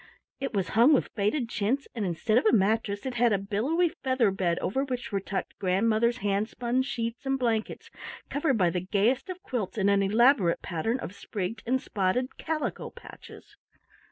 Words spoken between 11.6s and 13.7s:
and spotted calico patches.